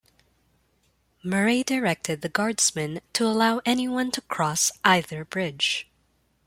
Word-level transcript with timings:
Murray 1.23 1.61
directed 1.63 2.21
the 2.23 2.29
guardsmen 2.29 3.01
to 3.13 3.27
allow 3.27 3.61
anyone 3.67 4.09
to 4.09 4.21
cross 4.21 4.71
either 4.83 5.23
bridge. 5.23 5.85